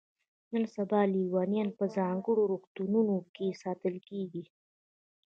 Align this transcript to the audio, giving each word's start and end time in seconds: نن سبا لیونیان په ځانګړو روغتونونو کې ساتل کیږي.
نن 0.53 0.63
سبا 0.75 1.01
لیونیان 1.13 1.69
په 1.77 1.85
ځانګړو 1.95 2.43
روغتونونو 2.51 3.15
کې 3.35 3.59
ساتل 3.63 3.95
کیږي. 4.07 4.43